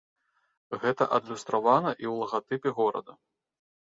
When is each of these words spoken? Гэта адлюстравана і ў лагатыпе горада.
Гэта 0.85 1.03
адлюстравана 1.17 1.91
і 1.93 2.05
ў 2.11 2.13
лагатыпе 2.21 2.69
горада. 2.79 3.13